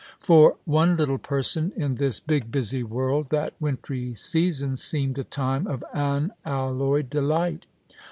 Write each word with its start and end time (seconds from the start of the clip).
For 0.19 0.57
one 0.65 0.97
little 0.97 1.19
person 1.19 1.71
in 1.75 1.93
this 1.93 2.19
big 2.19 2.51
busy 2.51 2.81
world 2.81 3.29
that 3.29 3.53
wintry 3.59 4.15
season 4.15 4.75
seemed 4.75 5.19
a 5.19 5.23
time 5.23 5.67
of 5.67 5.83
unalloyed 5.93 7.07
delight. 7.07 7.67